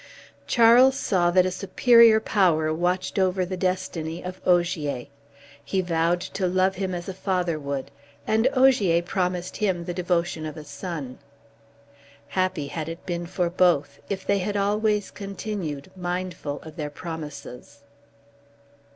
Charles 0.47 0.97
saw 0.97 1.29
that 1.29 1.45
a 1.45 1.51
superior 1.51 2.19
power 2.19 2.73
watched 2.73 3.19
over 3.19 3.45
the 3.45 3.55
destinies 3.55 4.25
of 4.25 4.41
Ogier; 4.47 5.05
he 5.63 5.79
vowed 5.81 6.21
to 6.21 6.47
love 6.47 6.73
him 6.73 6.95
as 6.95 7.07
a 7.07 7.13
father 7.13 7.59
would, 7.59 7.91
and 8.25 8.47
Ogier 8.53 9.03
promised 9.03 9.57
him 9.57 9.85
the 9.85 9.93
devotion 9.93 10.43
of 10.47 10.57
a 10.57 10.63
son. 10.63 11.19
Happy 12.29 12.65
had 12.69 12.89
it 12.89 13.05
been 13.05 13.27
for 13.27 13.51
both 13.51 13.99
if 14.09 14.25
they 14.25 14.39
had 14.39 14.57
always 14.57 15.11
continued 15.11 15.91
mindful 15.95 16.59
of 16.63 16.77
their 16.77 16.89
promises. 16.89 17.83